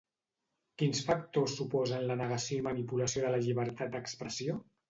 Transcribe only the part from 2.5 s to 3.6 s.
i manipulació de la